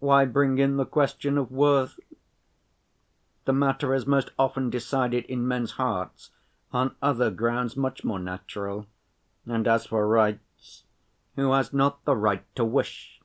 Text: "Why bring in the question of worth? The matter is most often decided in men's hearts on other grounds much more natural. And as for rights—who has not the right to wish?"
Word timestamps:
"Why 0.00 0.24
bring 0.24 0.58
in 0.58 0.78
the 0.78 0.84
question 0.84 1.38
of 1.38 1.52
worth? 1.52 2.00
The 3.44 3.52
matter 3.52 3.94
is 3.94 4.04
most 4.04 4.30
often 4.36 4.68
decided 4.68 5.24
in 5.26 5.46
men's 5.46 5.70
hearts 5.78 6.32
on 6.72 6.96
other 7.00 7.30
grounds 7.30 7.76
much 7.76 8.02
more 8.02 8.18
natural. 8.18 8.88
And 9.46 9.68
as 9.68 9.86
for 9.86 10.08
rights—who 10.08 11.52
has 11.52 11.72
not 11.72 12.04
the 12.04 12.16
right 12.16 12.44
to 12.56 12.64
wish?" 12.64 13.20